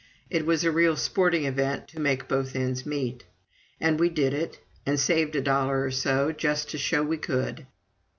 It 0.31 0.47
was 0.47 0.63
a 0.63 0.71
real 0.71 0.95
sporting 0.95 1.45
event 1.45 1.87
to 1.89 1.99
make 1.99 2.27
both 2.27 2.55
ends 2.55 2.87
meet! 2.87 3.23
And 3.79 3.99
we 3.99 4.09
did 4.09 4.33
it, 4.33 4.57
and 4.83 4.99
saved 4.99 5.35
a 5.35 5.41
dollar 5.41 5.83
or 5.83 5.91
so, 5.91 6.31
just 6.31 6.71
to 6.71 6.79
show 6.79 7.03
we 7.03 7.17
could. 7.19 7.67